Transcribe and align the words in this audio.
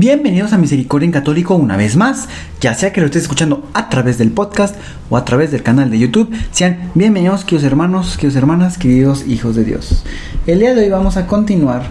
Bienvenidos 0.00 0.52
a 0.52 0.58
Misericordia 0.58 1.06
en 1.06 1.10
Católico 1.10 1.56
una 1.56 1.76
vez 1.76 1.96
más, 1.96 2.28
ya 2.60 2.72
sea 2.74 2.92
que 2.92 3.00
lo 3.00 3.06
estés 3.06 3.22
escuchando 3.22 3.68
a 3.74 3.88
través 3.88 4.16
del 4.16 4.30
podcast 4.30 4.76
o 5.10 5.16
a 5.16 5.24
través 5.24 5.50
del 5.50 5.64
canal 5.64 5.90
de 5.90 5.98
YouTube. 5.98 6.32
Sean 6.52 6.92
bienvenidos, 6.94 7.42
queridos 7.42 7.64
hermanos, 7.64 8.14
queridos 8.14 8.36
hermanas, 8.36 8.78
queridos 8.78 9.26
hijos 9.26 9.56
de 9.56 9.64
Dios. 9.64 10.04
El 10.46 10.60
día 10.60 10.72
de 10.72 10.84
hoy 10.84 10.88
vamos 10.88 11.16
a 11.16 11.26
continuar 11.26 11.82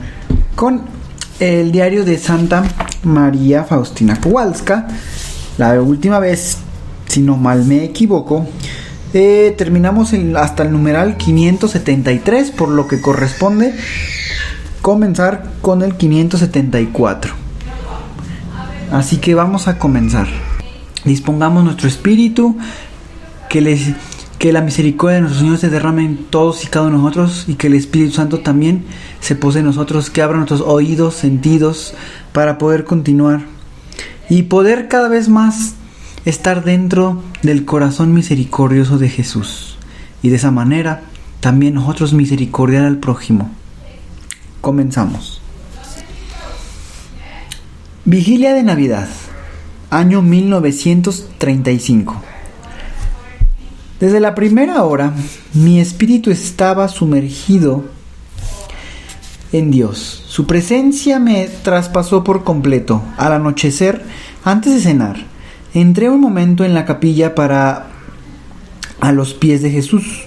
con 0.56 0.84
el 1.42 1.74
diario 1.74 2.06
de 2.06 2.18
Santa 2.18 2.64
María 3.04 3.66
Faustina 3.66 4.22
Kowalska. 4.22 4.88
La 5.58 5.82
última 5.82 6.20
vez, 6.20 6.60
si 7.10 7.20
no 7.20 7.36
mal 7.36 7.66
me 7.66 7.84
equivoco, 7.84 8.48
eh, 9.14 9.54
terminamos 9.58 10.14
hasta 10.38 10.64
el 10.64 10.72
numeral 10.72 11.18
573, 11.18 12.52
por 12.52 12.70
lo 12.70 12.88
que 12.88 13.02
corresponde 13.02 13.76
comenzar 14.82 15.44
con 15.62 15.82
el 15.82 15.96
574. 15.96 17.47
Así 18.92 19.18
que 19.18 19.36
vamos 19.36 19.68
a 19.68 19.78
comenzar. 19.78 20.28
Dispongamos 21.04 21.64
nuestro 21.64 21.88
espíritu, 21.88 22.58
que, 23.50 23.62
les, 23.62 23.94
que 24.40 24.54
la 24.54 24.62
misericordia 24.62 25.16
de 25.16 25.22
nuestro 25.22 25.42
Señor 25.42 25.58
se 25.58 25.70
derrame 25.70 26.06
en 26.06 26.18
todos 26.26 26.64
y 26.64 26.68
cada 26.68 26.88
uno 26.88 26.98
de 26.98 27.04
nosotros 27.04 27.46
y 27.48 27.56
que 27.56 27.68
el 27.68 27.74
Espíritu 27.74 28.14
Santo 28.14 28.40
también 28.40 28.86
se 29.20 29.36
pose 29.36 29.60
en 29.60 29.66
nosotros, 29.66 30.10
que 30.10 30.22
abra 30.22 30.38
nuestros 30.38 30.62
oídos, 30.62 31.16
sentidos, 31.16 31.94
para 32.32 32.58
poder 32.58 32.86
continuar 32.86 33.42
y 34.30 34.44
poder 34.44 34.88
cada 34.88 35.10
vez 35.10 35.30
más 35.30 35.76
estar 36.26 36.64
dentro 36.64 37.22
del 37.42 37.66
corazón 37.66 38.14
misericordioso 38.14 38.98
de 38.98 39.10
Jesús. 39.10 39.78
Y 40.22 40.30
de 40.30 40.38
esa 40.38 40.52
manera 40.52 41.04
también 41.40 41.76
nosotros 41.76 42.14
misericordiar 42.14 42.86
al 42.86 42.98
prójimo. 42.98 43.52
Comenzamos. 44.62 45.42
Vigilia 48.10 48.54
de 48.54 48.64
Navidad, 48.64 49.10
año 49.90 50.22
1935. 50.22 52.16
Desde 54.00 54.22
la 54.22 54.34
primera 54.34 54.82
hora, 54.84 55.12
mi 55.54 55.82
espíritu 55.82 56.32
estaba 56.32 56.88
sumergido 56.88 57.84
en 59.52 59.72
Dios. 59.72 60.24
Su 60.26 60.48
presencia 60.48 61.20
me 61.20 61.50
traspasó 61.50 62.24
por 62.24 62.46
completo. 62.46 63.02
Al 63.18 63.34
anochecer, 63.34 64.02
antes 64.46 64.74
de 64.74 64.80
cenar, 64.80 65.18
entré 65.74 66.10
un 66.10 66.22
momento 66.22 66.64
en 66.64 66.74
la 66.74 66.86
capilla 66.86 67.36
para 67.36 67.88
a 69.02 69.12
los 69.12 69.34
pies 69.34 69.62
de 69.62 69.72
Jesús. 69.72 70.24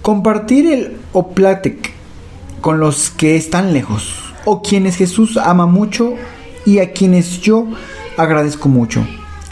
Compartir 0.00 0.68
el 0.68 0.96
oplatec 1.12 1.92
con 2.60 2.78
los 2.78 3.10
que 3.10 3.34
están 3.34 3.72
lejos 3.72 4.25
o 4.46 4.62
quienes 4.62 4.96
Jesús 4.96 5.36
ama 5.36 5.66
mucho 5.66 6.14
y 6.64 6.78
a 6.78 6.92
quienes 6.92 7.42
yo 7.42 7.66
agradezco 8.16 8.70
mucho. 8.70 9.06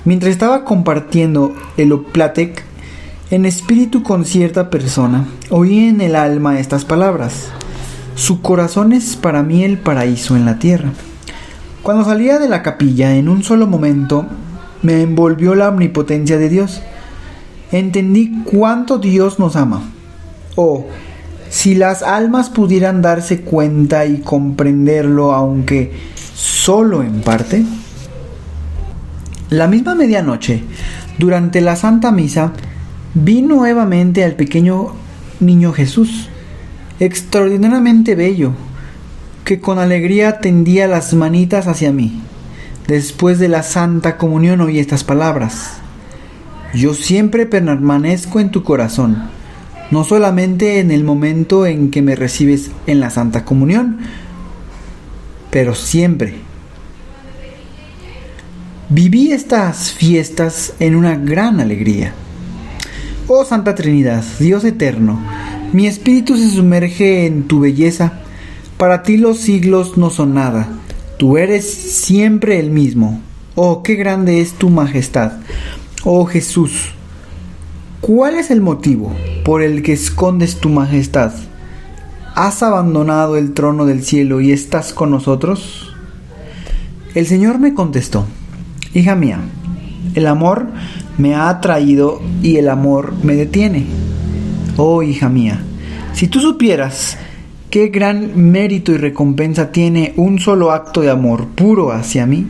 Mientras 0.07 0.33
estaba 0.33 0.65
compartiendo 0.65 1.55
el 1.77 1.93
Oplatec 1.93 2.65
en 3.31 3.45
espíritu 3.45 4.03
con 4.03 4.25
cierta 4.25 4.71
persona, 4.71 5.27
oí 5.51 5.89
en 5.89 6.01
el 6.01 6.17
alma 6.17 6.61
estas 6.61 6.85
palabras. 6.87 7.49
Su 8.15 8.41
corazón 8.41 8.93
es 8.93 9.17
para 9.17 9.43
mí 9.43 9.65
el 9.65 9.79
paraíso 9.79 10.37
en 10.37 10.45
la 10.45 10.59
tierra. 10.59 10.93
Cuando 11.83 12.05
salía 12.05 12.39
de 12.39 12.49
la 12.49 12.63
capilla, 12.63 13.17
en 13.17 13.29
un 13.29 13.43
solo 13.43 13.67
momento, 13.67 14.27
me 14.83 15.03
envolvió 15.03 15.55
la 15.55 15.69
omnipotencia 15.69 16.39
de 16.39 16.49
Dios. 16.49 16.81
Entendí 17.73 18.43
cuánto 18.45 18.99
Dios 18.99 19.39
nos 19.39 19.57
ama. 19.57 19.83
Oh, 20.55 20.87
si 21.55 21.77
las 21.77 22.03
almas 22.03 22.51
pudieran 22.51 23.01
darse 23.01 23.43
cuenta 23.43 24.07
y 24.07 24.19
comprenderlo, 24.19 25.33
aunque 25.33 25.93
solo 26.35 27.05
en 27.05 27.21
parte, 27.21 27.65
la 29.51 29.69
misma 29.69 29.95
medianoche, 29.95 30.65
durante 31.17 31.61
la 31.61 31.77
Santa 31.77 32.11
Misa, 32.11 32.53
vi 33.15 33.41
nuevamente 33.41 34.25
al 34.25 34.33
pequeño 34.33 34.95
niño 35.39 35.73
Jesús, 35.73 36.29
extraordinariamente 36.99 38.17
bello, 38.17 38.51
que 39.45 39.61
con 39.61 39.79
alegría 39.79 40.41
tendía 40.41 40.89
las 40.89 41.15
manitas 41.15 41.69
hacia 41.69 41.93
mí. 41.93 42.21
Después 42.89 43.39
de 43.39 43.47
la 43.47 43.63
Santa 43.63 44.17
Comunión 44.17 44.61
oí 44.61 44.81
estas 44.81 45.05
palabras. 45.05 45.75
Yo 46.75 46.95
siempre 46.95 47.47
permanezco 47.47 48.41
en 48.41 48.51
tu 48.51 48.65
corazón 48.65 49.44
no 49.91 50.05
solamente 50.05 50.81
en 50.81 50.91
el 50.91 51.05
momento 51.05 51.67
en 51.67 51.91
que 51.91 52.03
me 52.03 52.17
recibes 52.17 52.71
en 52.87 53.01
la 53.01 53.11
Santa 53.11 53.45
Comunión, 53.45 53.99
pero 55.51 55.75
siempre. 55.75 56.35
Viví 58.89 59.33
estas 59.33 59.93
fiestas 59.93 60.75
en 60.79 60.95
una 60.95 61.17
gran 61.17 61.61
alegría. 61.61 62.13
Oh 63.27 63.45
Santa 63.45 63.75
Trinidad, 63.75 64.23
Dios 64.39 64.65
eterno, 64.65 65.19
mi 65.73 65.87
espíritu 65.87 66.37
se 66.37 66.51
sumerge 66.51 67.27
en 67.27 67.49
tu 67.49 67.61
belleza. 67.61 68.21
Para 68.77 69.03
ti 69.03 69.17
los 69.17 69.39
siglos 69.39 69.97
no 69.97 70.11
son 70.11 70.35
nada. 70.35 70.69
Tú 71.19 71.39
eres 71.39 71.65
siempre 71.65 72.61
el 72.61 72.71
mismo. 72.71 73.21
Oh, 73.55 73.83
qué 73.83 73.95
grande 73.95 74.41
es 74.41 74.53
tu 74.53 74.71
majestad. 74.71 75.33
Oh 76.05 76.27
Jesús, 76.27 76.93
¿Cuál 78.07 78.35
es 78.35 78.51
el 78.51 78.61
motivo 78.61 79.11
por 79.47 79.63
el 79.63 79.83
que 79.83 79.95
escondes 79.95 80.61
tu 80.61 80.69
majestad? 80.69 81.33
¿Has 82.35 82.63
abandonado 82.63 83.39
el 83.39 83.55
trono 83.55 83.87
del 83.87 84.05
cielo 84.05 84.43
y 84.43 84.53
estás 84.53 84.93
con 84.93 85.11
nosotros? 85.11 85.91
El 87.15 87.27
Señor 87.27 87.59
me 87.59 87.73
contestó, 87.73 88.27
Hija 88.93 89.17
mía, 89.17 89.39
el 90.15 90.27
amor 90.27 90.67
me 91.17 91.35
ha 91.35 91.49
atraído 91.49 92.21
y 92.43 92.57
el 92.57 92.69
amor 92.69 93.15
me 93.23 93.37
detiene. 93.37 93.87
Oh 94.77 95.03
hija 95.03 95.31
mía, 95.31 95.63
si 96.13 96.29
tú 96.29 96.41
supieras 96.41 97.17
qué 97.71 97.89
gran 97.89 98.33
mérito 98.37 98.93
y 98.93 98.99
recompensa 98.99 99.73
tiene 99.73 100.13
un 100.17 100.39
solo 100.41 100.73
acto 100.73 101.01
de 101.01 101.09
amor 101.09 101.47
puro 101.55 101.91
hacia 101.91 102.27
mí, 102.27 102.49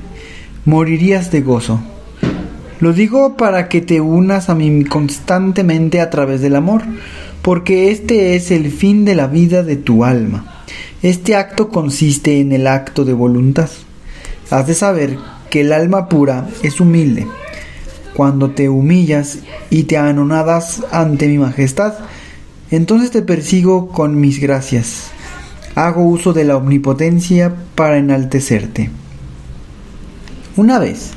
morirías 0.65 1.31
de 1.31 1.43
gozo. 1.43 1.81
Lo 2.85 2.93
digo 2.93 3.39
para 3.39 3.71
que 3.71 3.81
te 3.81 4.03
unas 4.03 4.51
a 4.51 4.55
mí 4.55 4.85
constantemente 4.85 6.03
a 6.03 6.11
través 6.11 6.43
del 6.43 6.55
amor, 6.55 6.83
porque 7.41 7.91
este 7.91 8.37
es 8.37 8.51
el 8.51 8.71
fin 8.71 9.07
de 9.07 9.15
la 9.15 9.27
vida 9.27 9.63
de 9.63 9.77
tu 9.77 10.05
alma. 10.05 10.67
Este 11.01 11.35
acto 11.35 11.71
consiste 11.71 12.43
en 12.43 12.53
el 12.53 12.67
acto 12.67 13.07
de 13.07 13.15
voluntad. 13.15 13.71
Has 14.51 14.67
de 14.67 14.75
saber 14.75 15.17
que 15.49 15.63
el 15.63 15.73
alma 15.73 16.11
pura 16.11 16.47
es 16.63 16.79
humilde. 16.79 17.27
Cuando 18.13 18.51
te 18.51 18.69
humillas 18.69 19.39
y 19.71 19.85
te 19.85 19.97
anonadas 19.97 20.83
ante 20.93 21.27
mi 21.27 21.39
majestad, 21.39 21.95
entonces 22.71 23.11
te 23.11 23.23
persigo 23.23 23.89
con 23.89 24.21
mis 24.21 24.41
gracias. 24.41 25.07
Hago 25.75 26.05
uso 26.05 26.35
de 26.35 26.45
la 26.45 26.59
omnipotencia 26.59 27.51
para 27.77 27.97
enaltecerte. 27.97 28.91
Una 30.59 30.79
vez, 30.79 31.13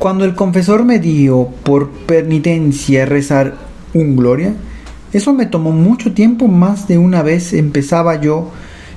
cuando 0.00 0.24
el 0.24 0.34
confesor 0.34 0.86
me 0.86 0.98
dio 0.98 1.50
por 1.62 1.90
penitencia 1.90 3.04
rezar 3.04 3.58
un 3.92 4.16
gloria, 4.16 4.54
eso 5.12 5.34
me 5.34 5.44
tomó 5.44 5.72
mucho 5.72 6.14
tiempo, 6.14 6.48
más 6.48 6.88
de 6.88 6.96
una 6.96 7.22
vez 7.22 7.52
empezaba 7.52 8.18
yo, 8.18 8.50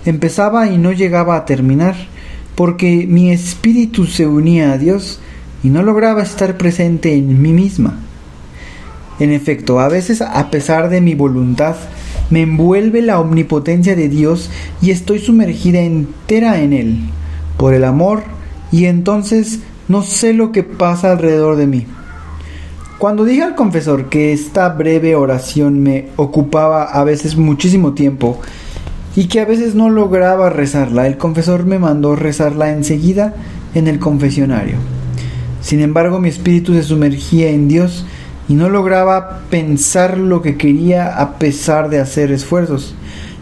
empezaba 0.05 0.69
y 0.69 0.77
no 0.77 0.93
llegaba 0.93 1.35
a 1.35 1.43
terminar, 1.43 1.95
porque 2.55 3.05
mi 3.05 3.31
espíritu 3.31 4.05
se 4.05 4.27
unía 4.27 4.71
a 4.71 4.77
Dios 4.77 5.19
y 5.61 5.67
no 5.67 5.83
lograba 5.83 6.23
estar 6.23 6.57
presente 6.57 7.13
en 7.13 7.41
mí 7.41 7.51
misma. 7.51 7.99
En 9.19 9.33
efecto, 9.33 9.81
a 9.81 9.89
veces 9.89 10.21
a 10.21 10.49
pesar 10.51 10.89
de 10.89 11.01
mi 11.01 11.15
voluntad, 11.15 11.75
me 12.29 12.43
envuelve 12.43 13.01
la 13.01 13.19
omnipotencia 13.19 13.97
de 13.97 14.07
Dios 14.07 14.49
y 14.81 14.91
estoy 14.91 15.19
sumergida 15.19 15.81
entera 15.81 16.61
en 16.61 16.71
Él, 16.71 16.99
por 17.57 17.73
el 17.73 17.83
amor, 17.83 18.23
y 18.71 18.85
entonces 18.85 19.59
no 19.93 20.01
sé 20.01 20.33
lo 20.33 20.51
que 20.51 20.63
pasa 20.63 21.11
alrededor 21.11 21.55
de 21.55 21.67
mí. 21.67 21.85
Cuando 22.97 23.25
dije 23.25 23.43
al 23.43 23.53
confesor 23.53 24.09
que 24.09 24.33
esta 24.33 24.69
breve 24.69 25.15
oración 25.15 25.83
me 25.83 26.07
ocupaba 26.15 26.85
a 26.85 27.03
veces 27.03 27.37
muchísimo 27.37 27.93
tiempo 27.93 28.41
y 29.15 29.25
que 29.25 29.39
a 29.39 29.45
veces 29.45 29.75
no 29.75 29.91
lograba 29.91 30.49
rezarla. 30.49 31.05
El 31.05 31.19
confesor 31.19 31.67
me 31.67 31.77
mandó 31.77 32.15
rezarla 32.15 32.71
enseguida 32.71 33.35
en 33.75 33.87
el 33.87 33.99
confesionario. 33.99 34.77
Sin 35.61 35.79
embargo, 35.79 36.19
mi 36.19 36.29
espíritu 36.29 36.73
se 36.73 36.81
sumergía 36.81 37.51
en 37.51 37.67
Dios 37.67 38.03
y 38.49 38.55
no 38.55 38.69
lograba 38.69 39.41
pensar 39.51 40.17
lo 40.17 40.41
que 40.41 40.57
quería 40.57 41.19
a 41.19 41.37
pesar 41.37 41.89
de 41.89 41.99
hacer 41.99 42.31
esfuerzos. 42.31 42.95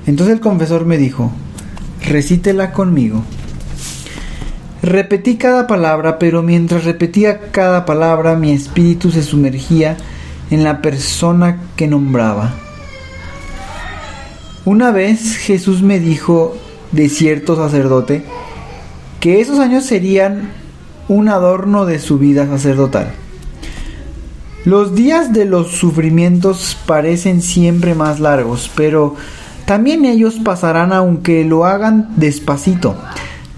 Entonces 0.06 0.36
el 0.36 0.42
confesor 0.42 0.86
me 0.86 0.98
dijo, 0.98 1.32
recítela 2.06 2.74
conmigo. 2.74 3.24
Repetí 4.84 5.36
cada 5.36 5.68
palabra, 5.68 6.18
pero 6.18 6.42
mientras 6.42 6.86
repetía 6.86 7.52
cada 7.52 7.86
palabra 7.86 8.36
mi 8.36 8.52
espíritu 8.52 9.12
se 9.12 9.22
sumergía 9.22 9.96
en 10.50 10.64
la 10.64 10.82
persona 10.82 11.60
que 11.76 11.88
nombraba. 11.88 12.54
Una 14.66 14.92
vez 14.92 15.38
Jesús 15.38 15.82
me 15.82 16.00
dijo 16.00 16.58
de 16.92 17.10
cierto 17.10 17.56
sacerdote 17.56 18.24
que 19.20 19.40
esos 19.40 19.60
años 19.60 19.86
serían 19.86 20.50
un 21.08 21.30
adorno 21.30 21.86
de 21.86 22.00
su 22.00 22.18
vida 22.18 22.48
sacerdotal. 22.48 23.12
Los 24.66 24.96
días 24.96 25.34
de 25.34 25.46
los 25.46 25.72
sufrimientos 25.72 26.78
parecen 26.86 27.42
siempre 27.42 27.96
más 27.96 28.20
largos, 28.20 28.70
pero 28.76 29.16
también 29.66 30.06
ellos 30.06 30.36
pasarán 30.44 30.94
aunque 30.94 31.44
lo 31.44 31.66
hagan 31.66 32.10
despacito, 32.18 32.96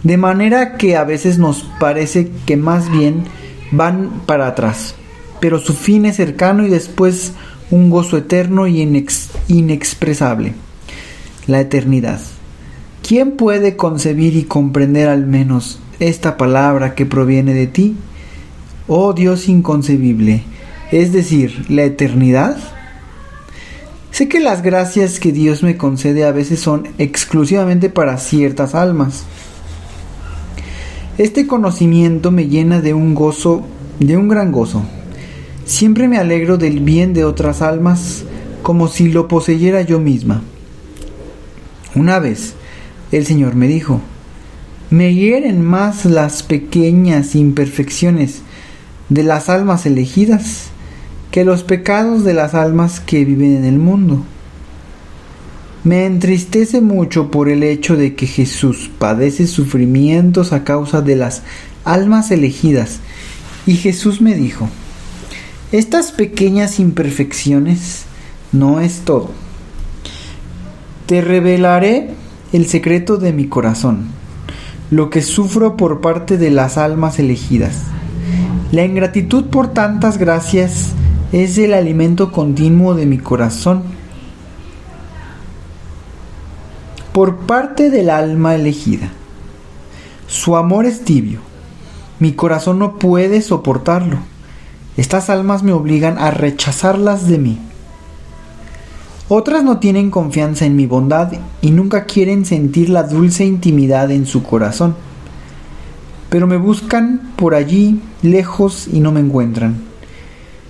de 0.03 0.17
manera 0.17 0.75
que 0.77 0.97
a 0.97 1.03
veces 1.03 1.39
nos 1.39 1.63
parece 1.79 2.29
que 2.45 2.57
más 2.57 2.91
bien 2.91 3.23
van 3.71 4.21
para 4.25 4.47
atrás, 4.47 4.95
pero 5.39 5.59
su 5.59 5.73
fin 5.73 6.05
es 6.05 6.17
cercano 6.17 6.65
y 6.65 6.69
después 6.69 7.33
un 7.71 7.89
gozo 7.89 8.17
eterno 8.17 8.67
y 8.67 8.81
inexpresable, 9.47 10.53
la 11.47 11.61
eternidad. 11.61 12.19
¿Quién 13.05 13.31
puede 13.31 13.75
concebir 13.75 14.35
y 14.35 14.43
comprender 14.43 15.09
al 15.09 15.25
menos 15.25 15.79
esta 15.99 16.37
palabra 16.37 16.95
que 16.95 17.05
proviene 17.05 17.53
de 17.53 17.67
ti? 17.67 17.95
Oh 18.87 19.13
Dios 19.13 19.47
inconcebible, 19.47 20.43
es 20.91 21.13
decir, 21.13 21.65
la 21.69 21.83
eternidad. 21.83 22.57
Sé 24.11 24.27
que 24.27 24.39
las 24.39 24.61
gracias 24.61 25.19
que 25.19 25.31
Dios 25.31 25.63
me 25.63 25.77
concede 25.77 26.23
a 26.25 26.31
veces 26.31 26.59
son 26.59 26.89
exclusivamente 26.97 27.89
para 27.89 28.17
ciertas 28.17 28.75
almas. 28.75 29.23
Este 31.19 31.45
conocimiento 31.45 32.31
me 32.31 32.47
llena 32.47 32.81
de 32.81 32.95
un 32.95 33.13
gozo, 33.13 33.61
de 33.99 34.17
un 34.17 34.27
gran 34.27 34.51
gozo. 34.51 34.83
Siempre 35.63 36.07
me 36.07 36.17
alegro 36.17 36.57
del 36.57 36.79
bien 36.79 37.13
de 37.13 37.23
otras 37.23 37.61
almas 37.61 38.23
como 38.63 38.87
si 38.87 39.09
lo 39.09 39.27
poseyera 39.27 39.83
yo 39.83 39.99
misma. 39.99 40.41
Una 41.93 42.17
vez 42.17 42.55
el 43.11 43.27
Señor 43.27 43.53
me 43.53 43.67
dijo, 43.67 44.01
me 44.89 45.13
hieren 45.13 45.63
más 45.63 46.05
las 46.05 46.41
pequeñas 46.41 47.35
imperfecciones 47.35 48.41
de 49.09 49.21
las 49.21 49.49
almas 49.49 49.85
elegidas 49.85 50.69
que 51.29 51.45
los 51.45 51.63
pecados 51.63 52.23
de 52.23 52.33
las 52.33 52.55
almas 52.55 52.99
que 52.99 53.23
viven 53.23 53.55
en 53.55 53.65
el 53.65 53.77
mundo. 53.77 54.23
Me 55.83 56.05
entristece 56.05 56.79
mucho 56.79 57.29
por 57.29 57.49
el 57.49 57.61
hecho 57.61 57.97
de 57.97 58.15
que 58.15 58.25
Jesús 58.25 58.89
padece 58.97 59.47
sufrimientos 59.47 60.53
a 60.53 60.63
causa 60.63 61.01
de 61.01 61.17
las 61.17 61.43
almas 61.83 62.31
elegidas. 62.31 62.99
Y 63.65 63.75
Jesús 63.75 64.21
me 64.21 64.33
dijo, 64.33 64.69
estas 65.73 66.11
pequeñas 66.11 66.79
imperfecciones 66.79 68.05
no 68.53 68.79
es 68.79 69.01
todo. 69.01 69.31
Te 71.05 71.21
revelaré 71.21 72.11
el 72.53 72.67
secreto 72.67 73.17
de 73.17 73.33
mi 73.33 73.47
corazón, 73.47 74.07
lo 74.89 75.09
que 75.09 75.21
sufro 75.21 75.75
por 75.75 75.99
parte 75.99 76.37
de 76.37 76.49
las 76.51 76.77
almas 76.77 77.19
elegidas. 77.19 77.73
La 78.71 78.85
ingratitud 78.85 79.45
por 79.45 79.73
tantas 79.73 80.17
gracias 80.17 80.91
es 81.33 81.57
el 81.57 81.73
alimento 81.73 82.31
continuo 82.31 82.95
de 82.95 83.05
mi 83.05 83.17
corazón. 83.17 83.83
Por 87.13 87.37
parte 87.37 87.91
del 87.91 88.09
alma 88.09 88.55
elegida. 88.55 89.11
Su 90.25 90.55
amor 90.55 90.87
es 90.87 91.05
tibio. 91.05 91.41
Mi 92.17 92.31
corazón 92.31 92.79
no 92.79 92.97
puede 92.97 93.41
soportarlo. 93.43 94.17
Estas 94.97 95.29
almas 95.29 95.61
me 95.61 95.73
obligan 95.73 96.17
a 96.17 96.31
rechazarlas 96.31 97.27
de 97.27 97.37
mí. 97.37 97.59
Otras 99.29 99.63
no 99.63 99.77
tienen 99.77 100.09
confianza 100.09 100.65
en 100.65 100.75
mi 100.75 100.87
bondad 100.87 101.33
y 101.61 101.69
nunca 101.69 102.05
quieren 102.05 102.45
sentir 102.45 102.89
la 102.89 103.03
dulce 103.03 103.45
intimidad 103.45 104.09
en 104.09 104.25
su 104.25 104.41
corazón. 104.41 104.95
Pero 106.29 106.47
me 106.47 106.57
buscan 106.57 107.33
por 107.35 107.53
allí, 107.53 108.01
lejos, 108.23 108.87
y 108.91 109.01
no 109.01 109.11
me 109.11 109.19
encuentran. 109.19 109.75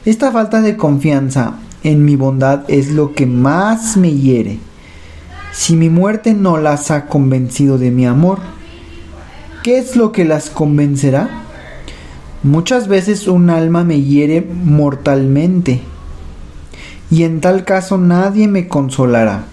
Esta 0.03 0.29
falta 0.33 0.61
de 0.61 0.75
confianza 0.75 1.53
en 1.85 2.03
mi 2.03 2.17
bondad 2.17 2.65
es 2.67 2.91
lo 2.91 3.13
que 3.13 3.25
más 3.25 3.95
me 3.95 4.11
hiere. 4.11 4.59
Si 5.53 5.75
mi 5.75 5.89
muerte 5.89 6.33
no 6.33 6.57
las 6.57 6.89
ha 6.89 7.05
convencido 7.05 7.77
de 7.77 7.91
mi 7.91 8.07
amor, 8.07 8.39
¿qué 9.61 9.77
es 9.77 9.95
lo 9.95 10.11
que 10.11 10.25
las 10.25 10.49
convencerá? 10.49 11.29
Muchas 12.41 12.87
veces 12.87 13.27
un 13.27 13.51
alma 13.51 13.83
me 13.83 14.01
hiere 14.01 14.41
mortalmente 14.41 15.81
y 17.11 17.23
en 17.23 17.39
tal 17.39 17.65
caso 17.65 17.99
nadie 17.99 18.47
me 18.47 18.67
consolará. 18.67 19.45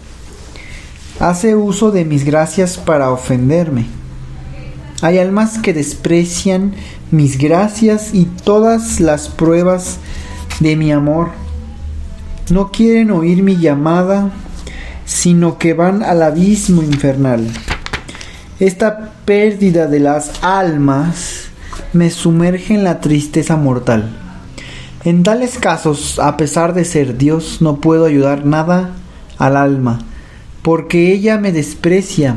Hace 1.21 1.55
uso 1.55 1.91
de 1.91 2.07
mis 2.07 2.25
gracias 2.25 2.79
para 2.79 3.11
ofenderme. 3.11 3.85
Hay 5.03 5.19
almas 5.19 5.59
que 5.59 5.75
desprecian 5.75 6.73
mis 7.11 7.37
gracias 7.37 8.15
y 8.15 8.25
todas 8.25 9.01
las 9.01 9.29
pruebas 9.29 9.99
de 10.61 10.77
mi 10.77 10.93
amor. 10.93 11.29
No 12.51 12.71
quieren 12.71 13.11
oír 13.11 13.43
mi 13.43 13.59
llamada, 13.59 14.31
sino 15.11 15.59
que 15.59 15.75
van 15.75 16.05
al 16.05 16.23
abismo 16.23 16.85
infernal. 16.85 17.45
Esta 18.61 19.11
pérdida 19.25 19.89
de 19.89 19.99
las 19.99 20.31
almas 20.41 21.49
me 21.93 22.11
sumerge 22.11 22.75
en 22.75 22.85
la 22.85 23.01
tristeza 23.01 23.57
mortal. 23.57 24.17
En 25.03 25.25
tales 25.25 25.59
casos, 25.59 26.21
a 26.21 26.37
pesar 26.37 26.75
de 26.75 26.85
ser 26.85 27.19
Dios, 27.19 27.61
no 27.61 27.81
puedo 27.81 28.05
ayudar 28.05 28.47
nada 28.47 28.91
al 29.37 29.57
alma, 29.57 29.99
porque 30.63 31.13
ella 31.13 31.39
me 31.39 31.51
desprecia, 31.51 32.37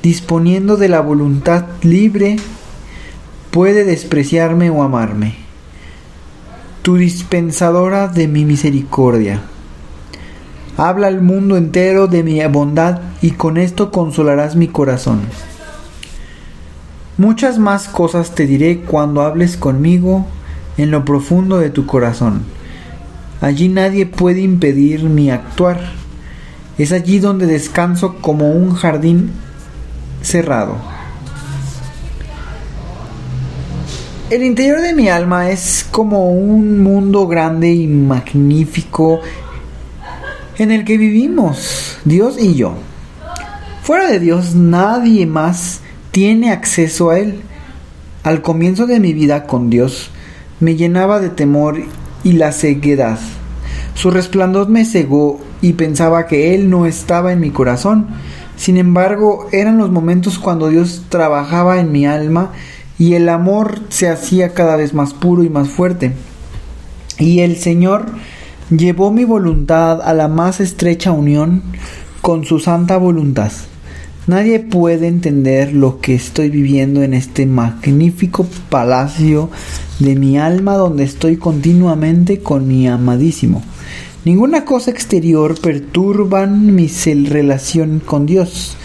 disponiendo 0.00 0.76
de 0.76 0.88
la 0.88 1.00
voluntad 1.00 1.64
libre, 1.82 2.36
puede 3.50 3.82
despreciarme 3.82 4.70
o 4.70 4.84
amarme 4.84 5.34
tu 6.82 6.96
dispensadora 6.96 8.06
de 8.06 8.28
mi 8.28 8.44
misericordia. 8.44 9.40
Habla 10.78 11.06
al 11.06 11.22
mundo 11.22 11.56
entero 11.56 12.06
de 12.06 12.22
mi 12.22 12.44
bondad 12.46 13.00
y 13.22 13.30
con 13.30 13.56
esto 13.56 13.90
consolarás 13.90 14.56
mi 14.56 14.68
corazón. 14.68 15.20
Muchas 17.16 17.58
más 17.58 17.88
cosas 17.88 18.34
te 18.34 18.46
diré 18.46 18.80
cuando 18.80 19.22
hables 19.22 19.56
conmigo 19.56 20.26
en 20.76 20.90
lo 20.90 21.04
profundo 21.06 21.58
de 21.58 21.70
tu 21.70 21.86
corazón. 21.86 22.42
Allí 23.40 23.68
nadie 23.68 24.04
puede 24.04 24.42
impedir 24.42 25.04
mi 25.04 25.30
actuar. 25.30 25.80
Es 26.76 26.92
allí 26.92 27.20
donde 27.20 27.46
descanso 27.46 28.16
como 28.20 28.50
un 28.50 28.74
jardín 28.74 29.30
cerrado. 30.20 30.76
El 34.28 34.42
interior 34.42 34.82
de 34.82 34.92
mi 34.92 35.08
alma 35.08 35.50
es 35.50 35.86
como 35.90 36.32
un 36.32 36.82
mundo 36.82 37.26
grande 37.28 37.72
y 37.72 37.86
magnífico 37.86 39.20
en 40.58 40.70
el 40.70 40.84
que 40.84 40.96
vivimos, 40.96 41.98
Dios 42.04 42.36
y 42.38 42.54
yo. 42.54 42.74
Fuera 43.82 44.10
de 44.10 44.18
Dios 44.18 44.54
nadie 44.54 45.26
más 45.26 45.80
tiene 46.10 46.50
acceso 46.50 47.10
a 47.10 47.18
Él. 47.18 47.40
Al 48.22 48.42
comienzo 48.42 48.86
de 48.86 48.98
mi 48.98 49.12
vida 49.12 49.46
con 49.46 49.70
Dios 49.70 50.10
me 50.58 50.76
llenaba 50.76 51.20
de 51.20 51.28
temor 51.28 51.82
y 52.24 52.32
la 52.32 52.52
ceguedad. 52.52 53.18
Su 53.94 54.10
resplandor 54.10 54.68
me 54.68 54.84
cegó 54.84 55.40
y 55.62 55.74
pensaba 55.74 56.26
que 56.26 56.54
Él 56.54 56.68
no 56.70 56.86
estaba 56.86 57.32
en 57.32 57.40
mi 57.40 57.50
corazón. 57.50 58.08
Sin 58.56 58.78
embargo, 58.78 59.48
eran 59.52 59.78
los 59.78 59.90
momentos 59.90 60.38
cuando 60.38 60.68
Dios 60.68 61.04
trabajaba 61.08 61.78
en 61.78 61.92
mi 61.92 62.06
alma 62.06 62.52
y 62.98 63.14
el 63.14 63.28
amor 63.28 63.80
se 63.90 64.08
hacía 64.08 64.54
cada 64.54 64.76
vez 64.76 64.94
más 64.94 65.12
puro 65.12 65.44
y 65.44 65.50
más 65.50 65.68
fuerte. 65.68 66.12
Y 67.18 67.40
el 67.40 67.56
Señor 67.56 68.06
llevó 68.70 69.12
mi 69.12 69.24
voluntad 69.24 70.00
a 70.02 70.12
la 70.12 70.28
más 70.28 70.60
estrecha 70.60 71.12
unión 71.12 71.62
con 72.20 72.44
su 72.44 72.58
santa 72.58 72.96
voluntad. 72.96 73.52
Nadie 74.26 74.58
puede 74.58 75.06
entender 75.06 75.72
lo 75.72 76.00
que 76.00 76.16
estoy 76.16 76.50
viviendo 76.50 77.02
en 77.02 77.14
este 77.14 77.46
magnífico 77.46 78.44
palacio 78.68 79.50
de 80.00 80.16
mi 80.16 80.36
alma 80.36 80.74
donde 80.74 81.04
estoy 81.04 81.36
continuamente 81.36 82.40
con 82.40 82.66
mi 82.66 82.88
amadísimo. 82.88 83.62
Ninguna 84.24 84.64
cosa 84.64 84.90
exterior 84.90 85.60
perturban 85.60 86.74
mi 86.74 86.88
relación 87.26 88.02
con 88.04 88.26
Dios. 88.26 88.76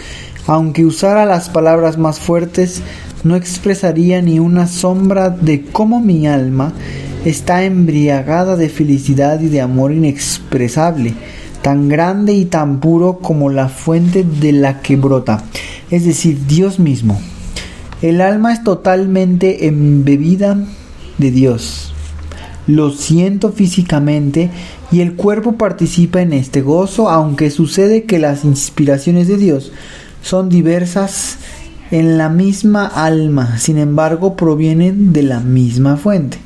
Aunque 0.45 0.85
usara 0.85 1.25
las 1.25 1.49
palabras 1.49 1.97
más 1.97 2.19
fuertes, 2.19 2.83
no 3.23 3.35
expresaría 3.35 4.21
ni 4.21 4.37
una 4.37 4.67
sombra 4.67 5.31
de 5.31 5.63
cómo 5.63 5.99
mi 5.99 6.27
alma 6.27 6.73
está 7.25 7.63
embriagada 7.63 8.55
de 8.55 8.69
felicidad 8.69 9.39
y 9.41 9.47
de 9.47 9.61
amor 9.61 9.91
inexpresable, 9.91 11.13
tan 11.61 11.89
grande 11.89 12.33
y 12.33 12.45
tan 12.45 12.79
puro 12.79 13.19
como 13.19 13.49
la 13.49 13.69
fuente 13.69 14.23
de 14.23 14.51
la 14.51 14.81
que 14.81 14.95
brota, 14.95 15.43
es 15.91 16.05
decir, 16.05 16.45
Dios 16.47 16.79
mismo. 16.79 17.19
El 18.01 18.21
alma 18.21 18.53
es 18.53 18.63
totalmente 18.63 19.67
embebida 19.67 20.57
de 21.19 21.31
Dios. 21.31 21.93
Lo 22.65 22.91
siento 22.91 23.51
físicamente 23.51 24.49
y 24.91 25.01
el 25.01 25.13
cuerpo 25.13 25.53
participa 25.53 26.21
en 26.21 26.33
este 26.33 26.61
gozo, 26.61 27.09
aunque 27.09 27.51
sucede 27.51 28.03
que 28.03 28.17
las 28.17 28.43
inspiraciones 28.43 29.27
de 29.27 29.37
Dios 29.37 29.71
son 30.23 30.49
diversas 30.49 31.37
en 31.91 32.17
la 32.17 32.29
misma 32.29 32.87
alma, 32.87 33.57
sin 33.59 33.77
embargo 33.77 34.35
provienen 34.35 35.13
de 35.13 35.23
la 35.23 35.39
misma 35.39 35.97
fuente. 35.97 36.39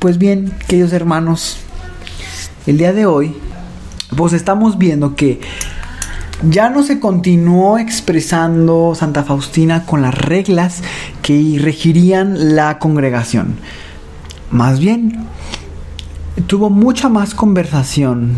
Pues 0.00 0.16
bien, 0.16 0.50
queridos 0.66 0.94
hermanos, 0.94 1.58
el 2.66 2.78
día 2.78 2.94
de 2.94 3.04
hoy, 3.04 3.36
pues 4.16 4.32
estamos 4.32 4.78
viendo 4.78 5.14
que 5.14 5.42
ya 6.48 6.70
no 6.70 6.82
se 6.82 7.00
continuó 7.00 7.76
expresando 7.76 8.94
Santa 8.94 9.24
Faustina 9.24 9.84
con 9.84 10.00
las 10.00 10.14
reglas 10.14 10.82
que 11.20 11.58
regirían 11.60 12.56
la 12.56 12.78
congregación. 12.78 13.56
Más 14.50 14.80
bien, 14.80 15.26
tuvo 16.46 16.70
mucha 16.70 17.10
más 17.10 17.34
conversación, 17.34 18.32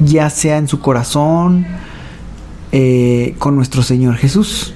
ya 0.00 0.28
sea 0.28 0.58
en 0.58 0.66
su 0.66 0.80
corazón, 0.80 1.68
eh, 2.72 3.36
con 3.38 3.54
nuestro 3.54 3.84
Señor 3.84 4.16
Jesús. 4.16 4.74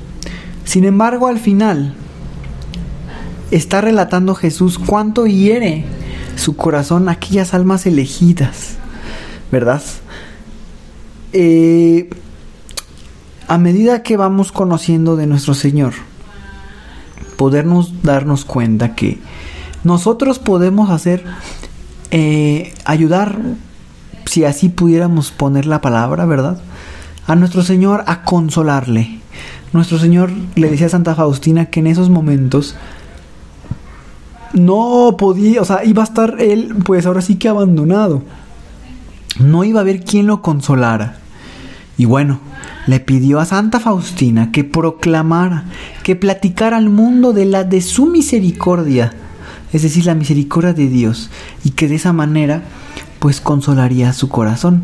Sin 0.65 0.85
embargo, 0.85 1.27
al 1.27 1.41
final, 1.41 1.97
está 3.51 3.81
relatando 3.81 4.37
Jesús 4.37 4.79
cuánto 4.79 5.27
hiere 5.27 6.04
su 6.37 6.57
corazón 6.57 7.09
aquellas 7.09 7.55
almas 7.55 7.87
elegidas, 7.87 8.77
¿verdad? 9.51 9.83
Eh, 11.33 12.11
a 13.49 13.59
medida 13.59 14.03
que 14.03 14.17
vamos 14.17 14.53
conociendo 14.53 15.17
de 15.17 15.27
nuestro 15.27 15.55
Señor, 15.55 15.93
podernos 17.37 18.03
darnos 18.03 18.45
cuenta 18.45 18.95
que 18.95 19.19
nosotros 19.83 20.39
podemos 20.39 20.91
hacer, 20.91 21.25
eh, 22.11 22.73
ayudar, 22.85 23.39
si 24.25 24.45
así 24.45 24.69
pudiéramos 24.71 25.31
poner 25.31 25.67
la 25.67 25.81
palabra, 25.81 26.25
¿verdad? 26.25 26.59
A 27.27 27.35
nuestro 27.35 27.63
Señor 27.63 28.05
a 28.07 28.23
consolarle. 28.23 29.21
Nuestro 29.73 29.99
Señor 29.99 30.31
le 30.55 30.71
decía 30.71 30.87
a 30.87 30.91
Santa 30.91 31.15
Faustina 31.15 31.67
que 31.67 31.81
en 31.81 31.89
esos 31.89 32.09
momentos 32.09 32.77
no 34.55 35.17
podía, 35.19 35.61
o 35.61 35.65
sea, 35.65 35.85
iba 35.85 36.03
a 36.03 36.07
estar 36.07 36.37
él, 36.41 36.77
pues 36.85 37.07
ahora 37.07 37.21
sí 37.21 37.37
que 37.37 37.49
abandonado. 37.49 38.23
No 39.39 39.65
iba 39.65 39.81
a 39.81 39.83
haber 39.83 40.05
quien 40.05 40.27
lo 40.27 40.43
consolara. 40.43 41.19
Y 41.99 42.07
bueno, 42.07 42.41
le 42.87 43.01
pidió 43.01 43.41
a 43.41 43.45
Santa 43.45 43.81
Faustina 43.81 44.53
que 44.53 44.65
proclamara, 44.65 45.65
que 46.03 46.17
platicara 46.17 46.77
al 46.77 46.89
mundo 46.89 47.33
de 47.33 47.47
la 47.47 47.65
de 47.65 47.81
su 47.81 48.07
misericordia, 48.07 49.13
es 49.73 49.83
decir, 49.83 50.07
la 50.07 50.15
misericordia 50.15 50.73
de 50.73 50.89
Dios, 50.89 51.31
y 51.65 51.71
que 51.71 51.89
de 51.89 51.97
esa 51.97 52.13
manera 52.13 52.63
pues 53.19 53.41
consolaría 53.41 54.13
su 54.13 54.29
corazón. 54.29 54.83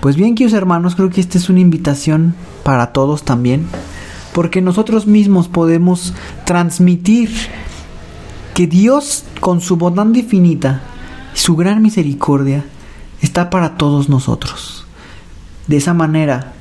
Pues 0.00 0.16
bien, 0.16 0.34
queridos 0.34 0.56
hermanos, 0.56 0.94
creo 0.94 1.10
que 1.10 1.20
esta 1.20 1.38
es 1.38 1.48
una 1.48 1.60
invitación 1.60 2.34
para 2.62 2.92
todos 2.92 3.24
también, 3.24 3.66
porque 4.32 4.60
nosotros 4.60 5.06
mismos 5.06 5.48
podemos 5.48 6.12
transmitir 6.44 7.30
que 8.54 8.68
Dios, 8.68 9.24
con 9.40 9.60
su 9.60 9.76
bondad 9.76 10.06
infinita 10.14 10.80
y 11.34 11.38
su 11.38 11.56
gran 11.56 11.82
misericordia, 11.82 12.64
está 13.20 13.50
para 13.50 13.76
todos 13.76 14.08
nosotros. 14.08 14.86
De 15.66 15.76
esa 15.76 15.92
manera 15.92 16.52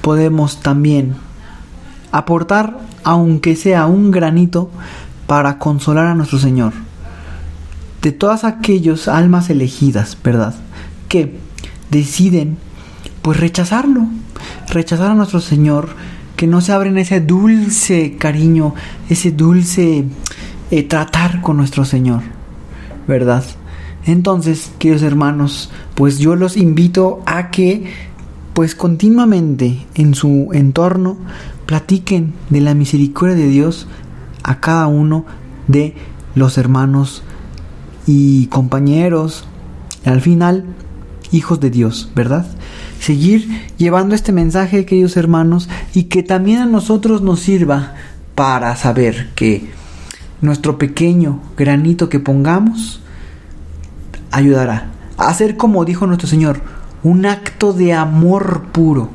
podemos 0.00 0.60
también 0.60 1.16
aportar, 2.12 2.78
aunque 3.04 3.56
sea 3.56 3.86
un 3.86 4.10
granito, 4.10 4.70
para 5.26 5.58
consolar 5.58 6.06
a 6.06 6.14
nuestro 6.14 6.38
Señor. 6.38 6.72
De 8.00 8.12
todas 8.12 8.44
aquellas 8.44 9.08
almas 9.08 9.50
elegidas, 9.50 10.16
¿verdad? 10.24 10.54
Que 11.08 11.38
deciden 11.90 12.56
pues 13.20 13.38
rechazarlo, 13.38 14.06
rechazar 14.70 15.10
a 15.10 15.14
nuestro 15.14 15.40
Señor, 15.40 15.90
que 16.36 16.46
no 16.46 16.62
se 16.62 16.72
abren 16.72 16.96
ese 16.96 17.20
dulce 17.20 18.16
cariño, 18.16 18.74
ese 19.10 19.32
dulce 19.32 20.06
eh, 20.70 20.82
tratar 20.82 21.40
con 21.40 21.56
nuestro 21.56 21.84
Señor, 21.84 22.22
¿verdad? 23.06 23.44
Entonces, 24.04 24.70
queridos 24.78 25.02
hermanos, 25.02 25.70
pues 25.94 26.18
yo 26.18 26.36
los 26.36 26.56
invito 26.56 27.22
a 27.26 27.50
que, 27.50 27.92
pues 28.54 28.74
continuamente 28.74 29.86
en 29.94 30.14
su 30.14 30.50
entorno, 30.52 31.16
platiquen 31.66 32.32
de 32.50 32.60
la 32.60 32.74
misericordia 32.74 33.36
de 33.36 33.48
Dios 33.48 33.86
a 34.42 34.60
cada 34.60 34.86
uno 34.86 35.26
de 35.66 35.94
los 36.34 36.56
hermanos 36.56 37.22
y 38.06 38.46
compañeros, 38.46 39.44
al 40.04 40.22
final, 40.22 40.64
hijos 41.30 41.60
de 41.60 41.70
Dios, 41.70 42.10
¿verdad? 42.14 42.46
Seguir 43.00 43.66
llevando 43.76 44.14
este 44.14 44.32
mensaje, 44.32 44.86
queridos 44.86 45.16
hermanos, 45.16 45.68
y 45.94 46.04
que 46.04 46.22
también 46.22 46.60
a 46.60 46.66
nosotros 46.66 47.20
nos 47.20 47.40
sirva 47.40 47.94
para 48.34 48.74
saber 48.76 49.28
que 49.34 49.70
nuestro 50.40 50.78
pequeño 50.78 51.40
granito 51.56 52.08
que 52.08 52.20
pongamos 52.20 53.00
ayudará 54.30 54.90
a 55.16 55.28
hacer 55.28 55.56
como 55.56 55.84
dijo 55.84 56.06
nuestro 56.06 56.28
Señor, 56.28 56.60
un 57.02 57.26
acto 57.26 57.72
de 57.72 57.92
amor 57.92 58.66
puro 58.72 59.10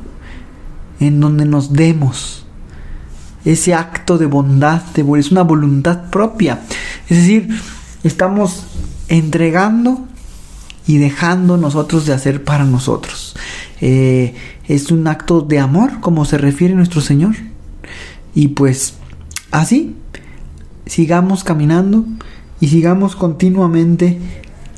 en 1.00 1.20
donde 1.20 1.46
nos 1.46 1.74
demos 1.74 2.46
ese 3.46 3.74
acto 3.74 4.18
de 4.18 4.26
bondad, 4.26 4.82
de, 4.94 5.20
es 5.20 5.32
una 5.32 5.42
voluntad 5.42 6.10
propia. 6.10 6.62
Es 7.10 7.18
decir, 7.18 7.50
estamos 8.04 8.66
entregando 9.10 10.08
y 10.88 10.98
dejando 10.98 11.58
nosotros 11.58 12.06
de 12.06 12.14
hacer 12.14 12.44
para 12.44 12.64
nosotros. 12.64 13.36
Eh, 13.82 14.36
es 14.68 14.92
un 14.92 15.08
acto 15.08 15.42
de 15.42 15.60
amor, 15.60 16.00
como 16.00 16.24
se 16.26 16.38
refiere 16.38 16.74
nuestro 16.74 17.02
Señor. 17.02 17.36
Y 18.34 18.50
pues 18.50 18.96
así 19.52 19.96
sigamos 20.86 21.44
caminando 21.44 22.06
y 22.60 22.68
sigamos 22.68 23.16
continuamente 23.16 24.20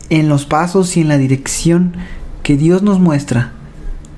en 0.09 0.29
los 0.29 0.45
pasos 0.45 0.97
y 0.97 1.01
en 1.01 1.07
la 1.07 1.17
dirección 1.17 1.93
que 2.43 2.57
Dios 2.57 2.83
nos 2.83 2.99
muestra 2.99 3.53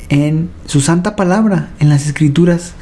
en 0.09 0.49
su 0.65 0.81
santa 0.81 1.15
palabra, 1.15 1.69
en 1.79 1.89
las 1.89 2.05
escrituras. 2.05 2.73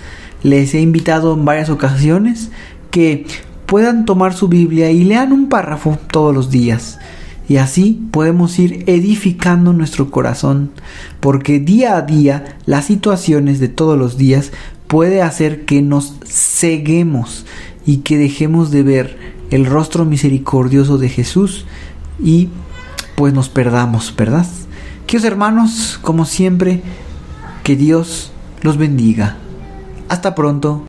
Les 0.43 0.73
he 0.75 0.81
invitado 0.81 1.33
en 1.33 1.45
varias 1.45 1.69
ocasiones 1.69 2.49
que 2.91 3.25
puedan 3.65 4.05
tomar 4.05 4.33
su 4.33 4.47
Biblia 4.47 4.91
y 4.91 5.03
lean 5.03 5.31
un 5.31 5.49
párrafo 5.49 5.97
todos 6.11 6.33
los 6.33 6.51
días. 6.51 6.99
Y 7.47 7.57
así 7.57 8.07
podemos 8.11 8.57
ir 8.57 8.83
edificando 8.87 9.71
nuestro 9.71 10.09
corazón, 10.09 10.71
porque 11.19 11.59
día 11.59 11.95
a 11.95 12.01
día 12.01 12.57
las 12.65 12.85
situaciones 12.85 13.59
de 13.59 13.67
todos 13.67 13.97
los 13.97 14.17
días 14.17 14.51
puede 14.87 15.21
hacer 15.21 15.65
que 15.65 15.81
nos 15.81 16.15
ceguemos 16.25 17.45
y 17.85 17.97
que 17.97 18.17
dejemos 18.17 18.71
de 18.71 18.83
ver 18.83 19.17
el 19.51 19.65
rostro 19.65 20.05
misericordioso 20.05 20.97
de 20.97 21.09
Jesús 21.09 21.65
y 22.21 22.49
pues 23.15 23.33
nos 23.33 23.49
perdamos, 23.49 24.13
¿verdad? 24.15 24.45
Queridos 25.05 25.25
hermanos, 25.25 25.99
como 26.01 26.25
siempre, 26.25 26.81
que 27.63 27.75
Dios 27.75 28.31
los 28.61 28.77
bendiga. 28.77 29.37
Hasta 30.09 30.33
pronto. 30.35 30.87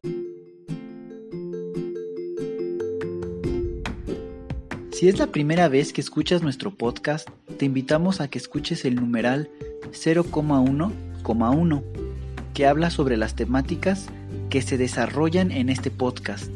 Si 4.92 5.08
es 5.08 5.18
la 5.18 5.26
primera 5.26 5.68
vez 5.68 5.92
que 5.92 6.00
escuchas 6.00 6.42
nuestro 6.42 6.70
podcast, 6.70 7.28
te 7.58 7.66
invitamos 7.66 8.22
a 8.22 8.28
que 8.28 8.38
escuches 8.38 8.86
el 8.86 8.94
numeral 8.94 9.50
0,1,1, 9.92 11.82
que 12.54 12.66
habla 12.66 12.88
sobre 12.88 13.18
las 13.18 13.34
temáticas 13.34 14.06
que 14.48 14.62
se 14.62 14.78
desarrollan 14.78 15.52
en 15.52 15.68
este 15.68 15.90
podcast 15.90 16.55